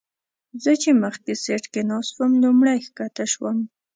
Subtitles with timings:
[0.63, 3.57] زه چې مخکې سیټ کې ناست وم لومړی ښکته شوم.